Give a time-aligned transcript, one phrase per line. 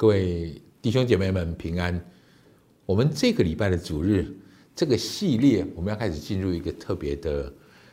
[0.00, 2.02] 各位弟兄姐妹们平安。
[2.86, 4.34] 我们这个礼拜的主日，
[4.74, 7.52] 这个系列我们要开始进入一个特别的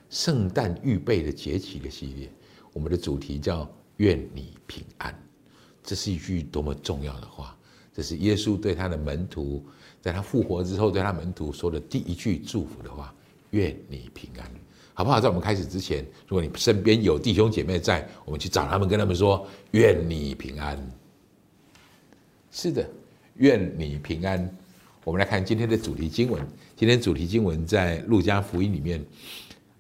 [0.10, 2.32] 圣诞预备的节期的系列。
[2.72, 5.14] 我们的主题叫“愿你平安”，
[5.84, 7.54] 这是一句多么重要的话！
[7.94, 9.62] 这是耶稣对他的门徒，
[10.00, 13.14] 在他复活之后对他门徒说的第一句祝福的话
[13.52, 14.50] ：“愿你平安。”
[14.96, 15.20] 好不好？
[15.20, 20.80] 在我们开始之前，如果你身边有弟兄姐妹在，我们去找他们，跟他们说：“愿你平安。”
[22.60, 22.90] 是的，
[23.36, 24.52] 愿你平安。
[25.04, 26.44] 我们来看今天的主题经文。
[26.76, 29.06] 今天主题经文在路加福音里面，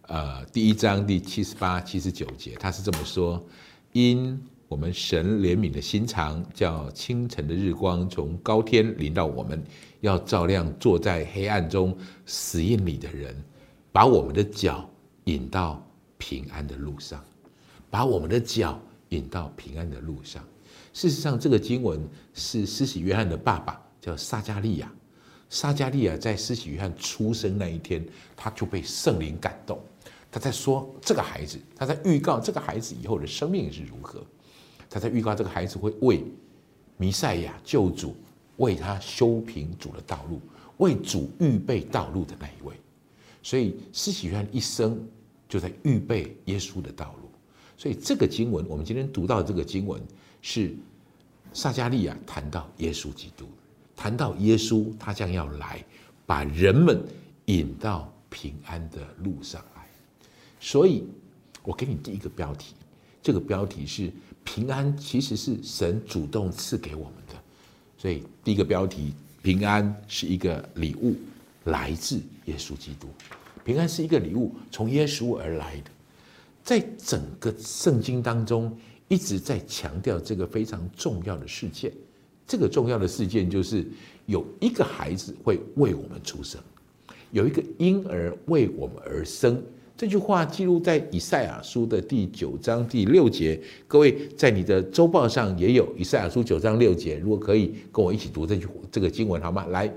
[0.04, 3.44] 呃，第一章第七十八、七十九节，他是这么说
[3.94, 9.60] ：“因我们神怜悯的心肠，叫清晨的日光从高天临到我们，
[10.02, 13.36] 要照亮坐在黑暗中死荫里的人，
[13.92, 14.88] 把我们的脚。”
[15.26, 15.84] 引到
[16.20, 17.22] 平安的路上，
[17.90, 20.42] 把我们的脚引到平安的路上。
[20.98, 24.92] 事实上，这个经文是施洗约翰的爸爸叫撒加利亚。
[25.48, 28.04] 撒加利亚在施洗约翰出生那一天，
[28.36, 29.80] 他就被圣灵感动。
[30.32, 34.26] 他在说这个孩子，他在预告这个孩子以后的生命是如何。
[34.90, 36.24] 他在预告这个孩子会为
[36.98, 38.16] 弥赛亚救主，
[38.56, 40.42] 为他修平主的道路，
[40.78, 42.74] 为主预备道路的那一位。
[43.44, 45.00] 所以施洗约翰一生。
[45.48, 47.30] 就在预备耶稣的道路，
[47.78, 50.02] 所以这个经文，我们今天读到这个经文，
[50.42, 50.76] 是
[51.54, 53.46] 撒加利亚谈到耶稣基督，
[53.96, 55.84] 谈到耶稣他将要来，
[56.26, 57.02] 把人们
[57.46, 59.88] 引到平安的路上来。
[60.60, 61.04] 所以，
[61.64, 62.74] 我给你第一个标题，
[63.22, 64.12] 这个标题是
[64.44, 67.34] 平安其实是神主动赐给我们的。
[67.98, 71.16] 所以，第一个标题，平安是一个礼物，
[71.66, 73.08] 来自耶稣基督。
[73.64, 75.92] 平安是一个礼物，从耶稣而来的。
[76.64, 81.92] 在整个圣经当中，一直在强调这个非常重要的事件。
[82.46, 83.86] 这个重要的事件就是
[84.26, 86.62] 有一个孩子会为我们出生，
[87.32, 89.62] 有一个婴儿为我们而生。
[89.98, 93.60] 这句话记录在以赛亚书的第九章第六节。
[93.88, 97.18] 各位在你的周报上也有以赛亚书九章六节。
[97.18, 99.66] 如果可以跟我一起读这句这个经文好吗？
[99.68, 99.92] 来。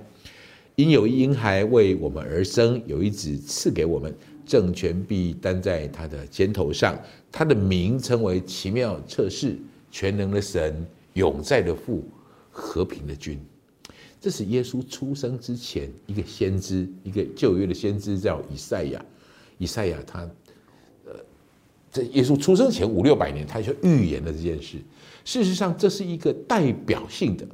[0.77, 4.15] 因有婴孩为我们而生，有一子赐给我们，
[4.51, 6.99] 政权必担在他的肩头上。
[7.31, 9.57] 他的名称为奇妙测试、
[9.93, 10.85] 全能的神、
[11.15, 12.03] 永在的父、
[12.51, 13.39] 和平的君。
[14.21, 19.05] 这是耶稣出生之前一个先知，一个旧约的先知叫以赛亚。
[19.59, 20.29] 以赛亚他，
[21.07, 21.15] 呃，
[21.93, 24.79] 在耶稣出生前五六百年，他就预言了这件事。
[25.25, 27.47] 事实上，这是一个代表性的。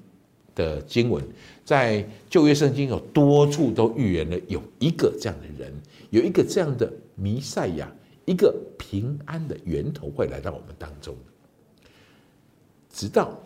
[0.56, 1.22] 的经文
[1.66, 5.70] 在旧约圣经有多处都预言了，有一个这样的人，
[6.10, 7.90] 有一个这样的弥赛亚，
[8.24, 11.14] 一个平安的源头会来到我们当中。
[12.90, 13.38] 直到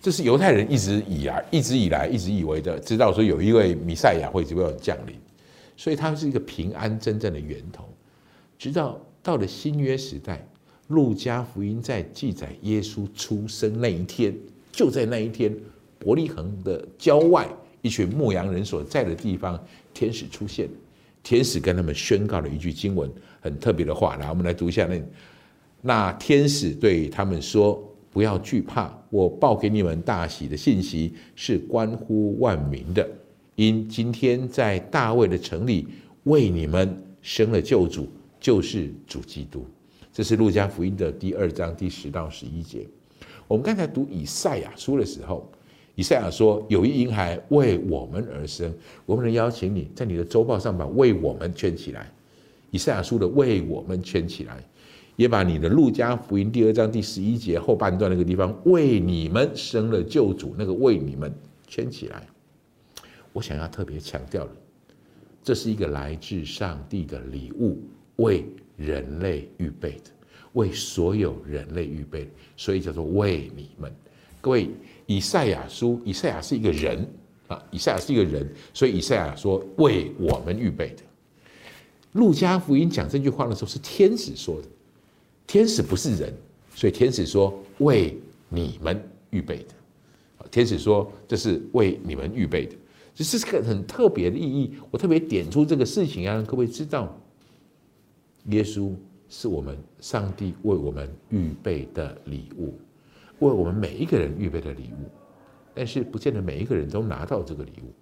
[0.00, 5.16] 这是犹太人一直以来、一直以来、一直以为的，知道说有一位弥赛亚会只会降临，
[5.76, 7.88] 所以他是一个平安真正的源头。
[8.58, 10.46] 直到到了新约时代，
[10.88, 14.34] 路加福音在记载耶稣出生那一天，
[14.72, 15.54] 就在那一天。
[15.96, 17.48] 伯利恒的郊外，
[17.80, 19.58] 一群牧羊人所在的地方，
[19.94, 20.68] 天使出现。
[21.24, 24.14] 天使跟他们宣告了一句经文，很特别的话。
[24.16, 25.02] 来，我们来读一下那
[25.80, 33.08] 那天使对他们说：“不要惧怕，我报给你们大喜的信息是关乎万民的。
[33.56, 35.88] 因今天在大卫的城里
[36.24, 38.06] 为你们生了救主，
[38.38, 39.66] 就是主基督。”
[40.12, 42.86] 这是路加福音的第二章第十到十一节。
[43.48, 45.50] 我们刚才读以赛亚书的时候。
[45.96, 48.74] 以赛亚说：“有一婴孩为我们而生。”
[49.06, 52.12] 我们能邀请你在你的周报上把“为我们”圈起来。
[52.70, 54.60] 以赛亚书的“为我们”圈起来，
[55.14, 61.32] 也把你的路加福音第二章第十一节后半段那个地方“为你们生了救主”那个“为你们”
[61.68, 62.26] 圈起来。
[63.32, 64.50] 我想要特别强调的，
[65.44, 67.80] 这是一个来自上帝的礼物，
[68.16, 68.44] 为
[68.76, 70.10] 人类预备的，
[70.54, 73.92] 为所有人类预备的，所以叫做“为你们”。
[74.44, 74.68] 各位。
[75.06, 77.06] 以赛亚书，以赛亚是一个人
[77.46, 81.02] 啊，以赛亚是一个人，所以以赛亚说为我们预备的。
[82.12, 84.68] 路加福音讲这句话的时候是天使说的，
[85.46, 86.32] 天使不是人，
[86.74, 88.18] 所以天使说为
[88.48, 88.98] 你们
[89.28, 90.48] 预备的。
[90.50, 92.74] 天使说这是为你们预备的，
[93.14, 94.74] 这是个很特别的意义。
[94.90, 97.14] 我特别点出这个事情，让各位知道，
[98.46, 98.90] 耶稣
[99.28, 102.72] 是我们上帝为我们预备的礼物。
[103.40, 105.08] 为我们每一个人预备的礼物，
[105.74, 107.92] 但是不见得每一个人都拿到这个礼物。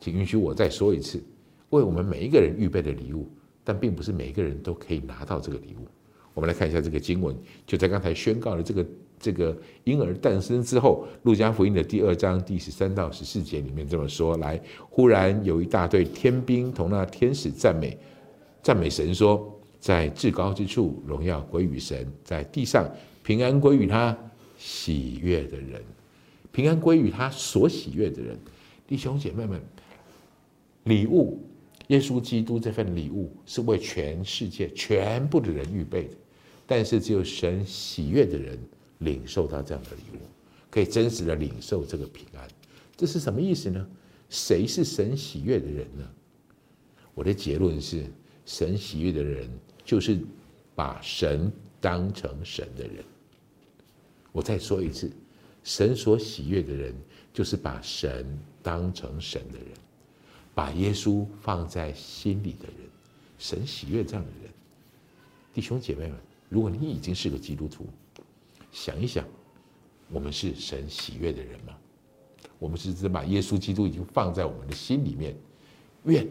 [0.00, 1.22] 请允许我再说一次，
[1.70, 3.28] 为我们每一个人预备的礼物，
[3.62, 5.86] 但并不是每一个人都可以拿到这个礼物。
[6.34, 7.36] 我们来看一下这个经文，
[7.66, 8.86] 就在刚才宣告了这个
[9.20, 17.96] 这个婴儿诞生之后，路加福音的第二章第十三到十四节里面这么说：来，忽然有一大队天兵同那天使赞美，
[18.62, 22.90] 赞美神说，在至高之处荣耀归于神，在地上
[23.22, 24.16] 平安归于他
[24.58, 25.82] 喜悦的人，
[26.50, 28.38] 平安归于他所喜悦的人。
[28.86, 29.60] 弟兄姐妹们，
[30.84, 31.40] 礼物，
[31.88, 36.16] 耶稣基督这份礼物是为全世界全部的人预备的。
[36.66, 38.58] 但是只有神喜悦的人
[38.98, 40.20] 领受到这样的礼物，
[40.70, 42.48] 可以真实的领受这个平安。
[42.96, 43.86] 这是什么意思呢？
[44.28, 46.08] 谁是神喜悦的人呢？
[47.14, 48.04] 我的结论是，
[48.46, 49.48] 神喜悦的人
[49.84, 50.18] 就是
[50.74, 53.04] 把神当成神的人。
[54.30, 55.12] 我再说一次，
[55.62, 56.94] 神所喜悦的人
[57.34, 59.68] 就是把神当成神的人，
[60.54, 62.76] 把耶稣放在心里的人。
[63.38, 64.50] 神喜悦这样的人，
[65.52, 66.16] 弟兄姐妹们。
[66.48, 67.86] 如果你已经是个基督徒，
[68.70, 69.26] 想一想，
[70.08, 71.76] 我们是神喜悦的人吗？
[72.58, 75.34] 我们是只把耶稣基督已经放在我们的心里面，
[76.04, 76.28] 愿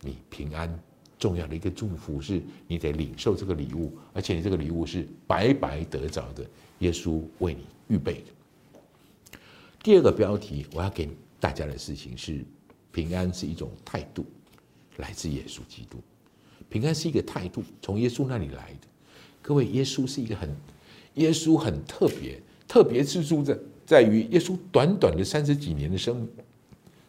[0.00, 0.82] 你平安。
[1.20, 6.44] 重要的一个祝福是你得领受这个礼物，而且你这个礼物是白白得着的，
[6.78, 9.38] 耶稣为你预备的。
[9.82, 12.42] 第二个标题我要给大家的事情是：
[12.90, 14.24] 平安是一种态度，
[14.96, 15.98] 来自耶稣基督。
[16.70, 18.88] 平安是一个态度，从耶稣那里来的。
[19.42, 20.48] 各位，耶稣是一个很，
[21.14, 26.28] 耶稣很特别，特别之处在在于耶稣短短的三十几年的生命，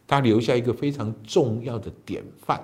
[0.06, 2.60] 他留下一个非常重要的典范。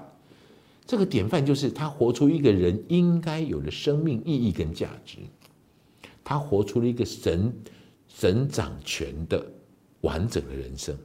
[0.89, 5.19] 这个典范就是他活出一个人应该有的生命意义跟价值，
[6.25, 7.53] 他活出了一个神
[8.09, 9.47] 神掌权的
[10.01, 10.97] 完整的人生。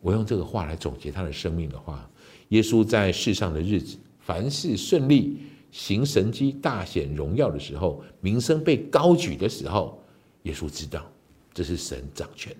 [0.00, 2.08] 我用这个话来总结他的生命的话，
[2.50, 5.40] 耶稣在世上的日子，凡事顺利。
[5.72, 10.02] 行神迹大显荣耀的时候，名声被高举的时候，
[10.42, 11.08] 耶稣知道
[11.54, 12.52] 这是神掌权。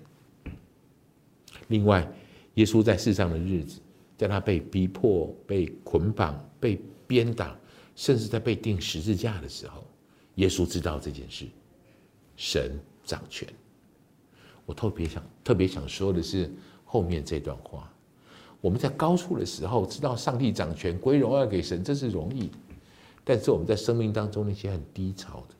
[1.67, 2.09] 另外，
[2.53, 3.81] 耶稣在世上的日子，
[4.21, 7.57] 在他被逼迫、被捆绑、被鞭打，
[7.95, 9.83] 甚至在被钉十字架的时候，
[10.35, 11.47] 耶稣知道这件事，
[12.37, 13.47] 神掌权。
[14.63, 16.51] 我特别想、特别想说的是
[16.85, 17.91] 后面这段话：
[18.61, 22.51] 我们在高处的时候，知道上帝掌权，归荣耀给神，这是容易。
[23.23, 25.55] 但是我们在生命当中那些很低潮的，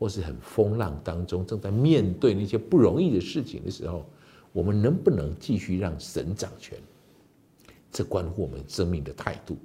[0.00, 4.04] 或是很风浪当中，正在面对那些不容易的事情的时候，
[4.52, 6.76] 我们能不能继续让神掌权？
[7.90, 9.56] 这关乎我们生命的态度。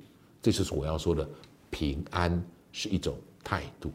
[0.42, 1.28] 这就是我要说的，
[1.70, 3.92] 平安是一种态度。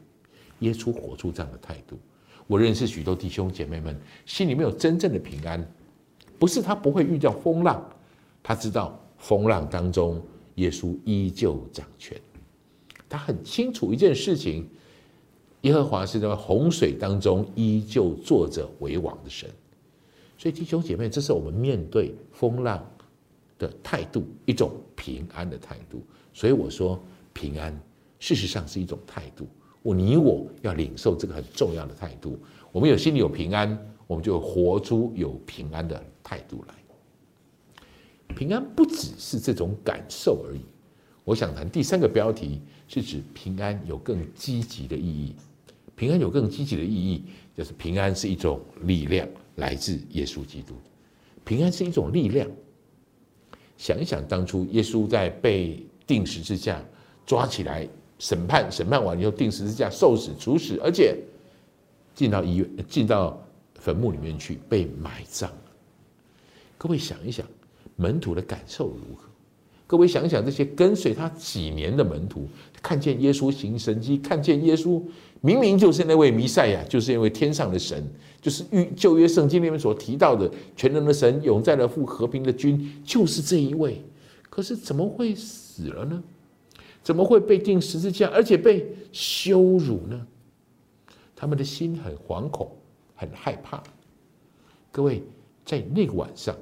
[0.60, 1.98] 耶稣活出这样的态度。
[2.46, 3.96] 我认识许多弟兄姐妹们，
[4.26, 5.64] 心里面有真正的平安，
[6.38, 7.82] 不是他不会遇到风浪，
[8.42, 10.20] 他知道风浪当中
[10.56, 12.20] 耶稣依旧掌权。
[13.08, 14.68] 他很清楚一件事情：
[15.62, 19.48] 耶和华是在洪水当中依旧坐着为王的神。
[20.36, 22.84] 所以弟兄姐妹，这是我们面对风浪
[23.60, 26.02] 的态度，一种平安的态度。
[26.32, 27.00] 所以我说，
[27.32, 27.72] 平安
[28.18, 29.46] 事实上是一种态度。
[29.82, 32.36] 我你我要领受这个很重要的态度。
[32.72, 33.78] 我们有心里有平安，
[34.08, 36.74] 我们就活出有平安的态度来。
[38.34, 40.60] 平安不只是这种感受而已。
[41.24, 42.60] 我想谈第三个标题。
[42.92, 45.32] 是指平安有更积极的意义，
[45.94, 47.22] 平安有更积极的意义，
[47.56, 50.74] 就是平安是一种力量，来自耶稣基督。
[51.44, 52.50] 平安是一种力量。
[53.80, 56.84] 想一想，当初耶稣在被定十字架、
[57.24, 61.16] 抓起来审判，审判完以后定十字架、受死、处死，而且
[62.14, 63.42] 进到医院、进到
[63.76, 65.50] 坟墓里面去被埋葬。
[66.76, 67.46] 各位想一想，
[67.96, 69.29] 门徒的感受如何？
[69.90, 72.46] 各位想想，这些跟随他几年的门徒，
[72.80, 75.02] 看见耶稣行神迹，看见耶稣
[75.40, 78.00] 明明就是那位弥赛亚，就是因为天上的神，
[78.40, 84.00] 就是预旧约圣经里面所提到的全能的神，永在的父，和平的君，就是这一位。
[84.48, 86.22] 可是怎么会死了呢？
[87.02, 90.24] 怎么会被钉十字架，而且被羞辱呢？
[91.34, 92.70] 他们的心很惶恐，
[93.16, 93.82] 很害怕。
[94.92, 95.20] 各位
[95.64, 96.54] 在那个晚上。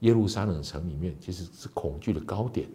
[0.00, 2.66] 耶路撒冷城里面其实是恐惧的高点，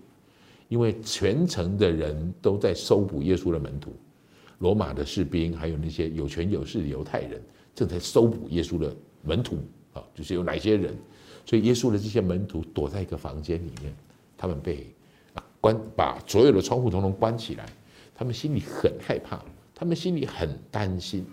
[0.67, 3.91] 因为全城的人都在搜捕耶稣的门徒，
[4.59, 7.41] 罗马的士兵还有那些有权有势的犹太人
[7.73, 9.57] 正在搜捕耶稣的门徒
[9.93, 10.95] 啊，就是有哪些人，
[11.45, 13.95] 所以耶稣的这些门徒躲在一个房间里面，
[14.37, 14.93] 他们被
[15.59, 17.65] 关把所有的窗户统统关起来，
[18.13, 21.25] 他们心里很害怕，他们心里很担心。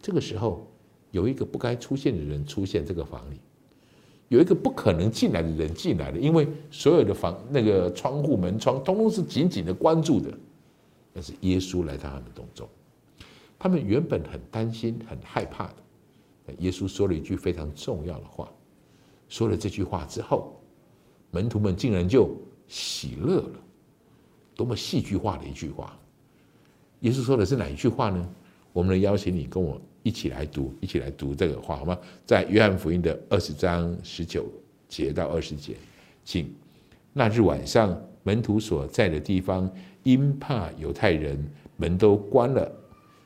[0.00, 0.64] 这个时候
[1.10, 3.40] 有一个不该出现的人出现这个房里。
[4.32, 10.32] 有一个不可能进来的人进来了，因为所有的房那个窗户门窗通通是紧紧的关住的。
[11.12, 12.66] 但是耶稣来到他们当中，
[13.58, 15.74] 他们原本很担心、很害怕的。
[16.60, 18.50] 耶稣说了一句非常重要的话，
[19.28, 20.58] 说了这句话之后，
[21.30, 22.34] 门徒们竟然就
[22.68, 23.60] 喜乐了。
[24.56, 25.94] 多么戏剧化的一句话！
[27.00, 28.26] 耶稣说的是哪一句话呢？
[28.72, 31.98] 我们来邀请你跟我一起来读，一起来读这个话好吗？
[32.26, 34.46] 在约翰福音的二十章十九
[34.88, 35.74] 节到二十节，
[36.24, 36.52] 请。
[37.12, 39.70] 那日晚上，门徒所在的地方
[40.02, 41.38] 因怕犹太人，
[41.76, 42.70] 门都关了。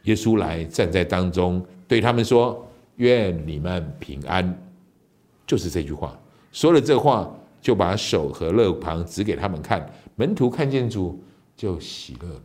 [0.04, 2.62] 耶稣来站在当中，对他们说。
[2.96, 4.58] 愿你们平安，
[5.46, 6.18] 就是这句话。
[6.50, 7.30] 说了这话，
[7.60, 9.86] 就把手和肋旁指给他们看。
[10.14, 11.22] 门徒看见主，
[11.54, 12.42] 就喜乐了。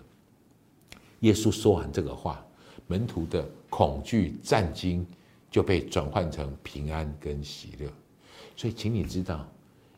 [1.22, 2.46] 耶稣说完这个话，
[2.88, 5.08] 门徒的恐惧、战惊
[5.50, 7.90] 就被转换成平安跟喜乐。
[8.56, 9.48] 所以，请你知道，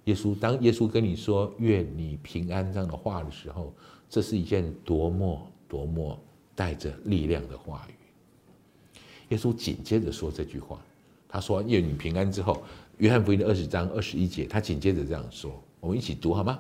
[0.06, 3.74] 耶稣当耶稣跟你说“愿你平安”这样的话的时候，
[4.08, 6.18] 这是一件多么多么
[6.56, 9.00] 带着力量的话语。
[9.30, 10.80] 耶稣紧接着说这句话，
[11.27, 12.63] 他说：“愿你平安。”之后，
[13.00, 15.51] 约翰福音的二十章二十一节，他紧接着这样说
[15.82, 16.60] ：“我们一起读好吗？”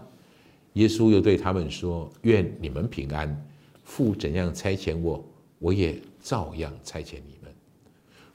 [0.73, 3.47] 耶稣又对他们说：“愿你们平安。
[3.83, 5.23] 父怎样差遣我，
[5.59, 7.51] 我也照样差遣你们；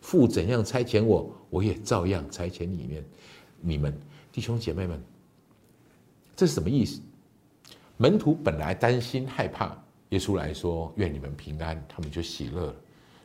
[0.00, 3.04] 父怎样差遣我，我也照样差遣你们。
[3.60, 3.92] 你们
[4.30, 5.02] 弟兄姐妹们，
[6.36, 7.00] 这是什么意思？
[7.96, 9.76] 门徒本来担心害怕，
[10.10, 12.76] 耶稣来说：‘愿你们平安’，他们就喜乐了。”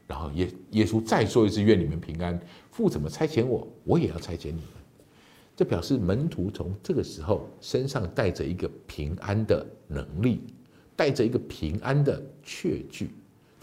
[0.08, 2.39] 然后耶耶稣再说一次：“愿你们平安。”
[2.72, 4.63] 父怎么差遣我，我也要差遣你们。
[5.55, 10.41] 这表示门徒从这个时候身上带着一个平安的能力，
[10.96, 13.12] 带着一个平安的确据。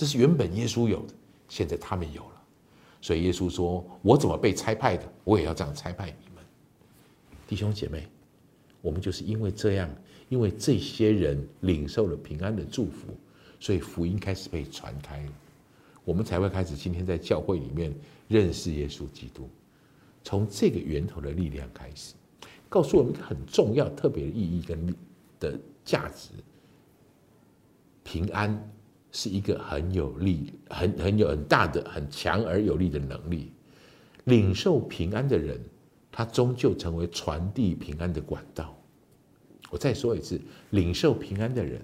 [0.00, 1.12] 这是原本耶稣有的，
[1.46, 2.42] 现在他们有了。
[3.02, 6.42] 所以耶稣说：“我怎么被差派的，我也要这样差派你们。”
[7.46, 8.08] 弟兄姐妹，
[8.80, 9.90] 我们就是因为这样，
[10.30, 13.08] 因为这些人领受了平安的祝福，
[13.58, 15.32] 所以福音开始被传开了。
[16.02, 17.94] 我们才会开始今天在教会里面
[18.26, 19.50] 认识耶稣基督，
[20.24, 22.14] 从这个源头的力量开始，
[22.70, 24.96] 告诉我们一个很重要、特别的意义跟
[25.38, 26.30] 的价值。
[28.02, 28.50] 平安
[29.12, 33.52] 是一个很有力、很很有很大的、很强而有力的能力。
[34.24, 35.60] 领受平安的人，
[36.12, 38.76] 他终究成为传递平安的管道。
[39.70, 40.40] 我再说一次，
[40.70, 41.80] 领受平安的人，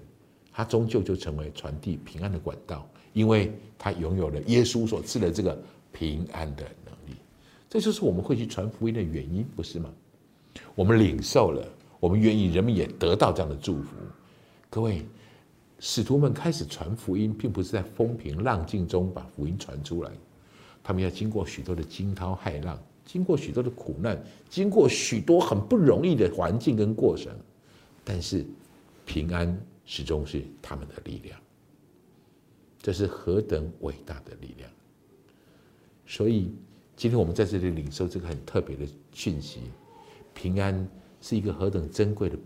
[0.51, 2.87] 他终究就成为传递平安的管道。
[3.13, 5.59] 因为他拥有了耶稣所赐的这个
[5.91, 7.17] 平安的能力，
[7.67, 9.91] 这就是我们会去传福音的原因，不是吗？
[10.75, 11.67] 我们领受了，
[11.99, 13.95] 我们愿意，人们也得到这样的祝福。
[14.69, 15.03] 各位，
[15.79, 20.11] 使徒们开始传福音，并不是在风平浪静中把福音传出来，
[20.83, 24.19] 他们要经过许多的惊涛骇浪，经过许多的苦难，
[24.49, 27.31] 经过许多很不容易的环境跟过程，
[28.03, 28.45] 但是
[29.05, 29.55] 平安
[29.85, 31.39] 始终是他们的力量。
[32.79, 34.69] 这是何等伟大的力量！
[36.05, 36.53] 所以
[36.95, 39.59] 今天我们在这里领受这个很特别的讯息：
[40.33, 40.87] 平安
[41.19, 42.37] 是一个何等珍贵的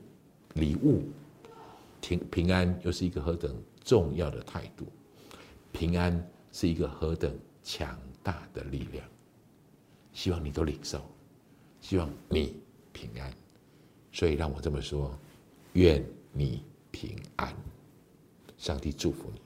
[0.56, 1.04] 礼物，
[2.02, 4.86] 平平安又是一个何等重要的态度，
[5.72, 9.08] 平安是一个何等强大的力量。
[10.14, 11.02] 希望你都领受，
[11.80, 12.60] 希望你
[12.92, 13.34] 平安。
[14.12, 15.18] 所以让我这么说：
[15.74, 16.04] 愿
[16.34, 17.56] 你平安，
[18.58, 19.41] 上帝祝福你。